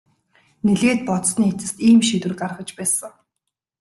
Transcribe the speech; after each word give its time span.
Нэлээд 0.65 1.01
бодсоны 1.07 1.45
эцэст 1.51 1.77
ийм 1.87 1.99
шийдвэр 2.07 2.35
гаргаж 2.41 2.69
байсан. 2.77 3.13